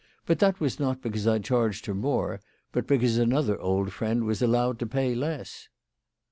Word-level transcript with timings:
But 0.25 0.39
that 0.39 0.59
was 0.59 0.79
not 0.79 1.03
because 1.03 1.27
I 1.27 1.37
charged 1.37 1.85
her 1.85 1.93
more, 1.93 2.41
but 2.71 2.87
because 2.87 3.19
another 3.19 3.61
old 3.61 3.93
friend 3.93 4.23
was 4.23 4.41
allowed 4.41 4.79
to 4.79 4.87
pay 4.87 5.13
less." 5.13 5.69